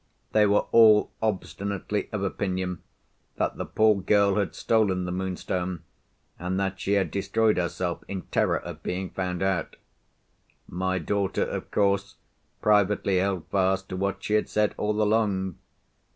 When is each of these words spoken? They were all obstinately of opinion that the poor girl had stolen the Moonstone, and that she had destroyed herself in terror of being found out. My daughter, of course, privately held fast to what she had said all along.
They 0.31 0.47
were 0.47 0.65
all 0.71 1.11
obstinately 1.21 2.09
of 2.11 2.23
opinion 2.23 2.81
that 3.35 3.57
the 3.57 3.67
poor 3.67 4.01
girl 4.01 4.37
had 4.37 4.55
stolen 4.55 5.05
the 5.05 5.11
Moonstone, 5.11 5.83
and 6.39 6.59
that 6.59 6.79
she 6.79 6.93
had 6.93 7.11
destroyed 7.11 7.57
herself 7.57 8.03
in 8.07 8.23
terror 8.23 8.57
of 8.57 8.81
being 8.81 9.11
found 9.11 9.43
out. 9.43 9.75
My 10.67 10.97
daughter, 10.97 11.43
of 11.43 11.69
course, 11.69 12.15
privately 12.63 13.17
held 13.17 13.45
fast 13.51 13.89
to 13.89 13.95
what 13.95 14.23
she 14.23 14.33
had 14.33 14.49
said 14.49 14.73
all 14.75 14.99
along. 15.03 15.57